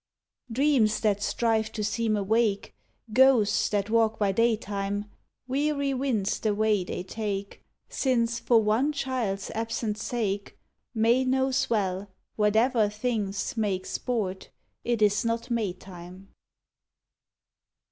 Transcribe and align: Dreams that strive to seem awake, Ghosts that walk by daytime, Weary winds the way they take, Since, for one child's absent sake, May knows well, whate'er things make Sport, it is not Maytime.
Dreams 0.51 0.99
that 1.01 1.21
strive 1.21 1.71
to 1.73 1.83
seem 1.83 2.17
awake, 2.17 2.73
Ghosts 3.13 3.69
that 3.69 3.91
walk 3.91 4.17
by 4.17 4.31
daytime, 4.31 5.05
Weary 5.47 5.93
winds 5.93 6.39
the 6.39 6.55
way 6.55 6.83
they 6.83 7.03
take, 7.03 7.63
Since, 7.87 8.39
for 8.39 8.59
one 8.63 8.93
child's 8.93 9.51
absent 9.53 9.99
sake, 9.99 10.57
May 10.95 11.23
knows 11.23 11.69
well, 11.69 12.07
whate'er 12.35 12.89
things 12.89 13.55
make 13.55 13.85
Sport, 13.85 14.49
it 14.83 15.03
is 15.03 15.23
not 15.23 15.51
Maytime. 15.51 16.29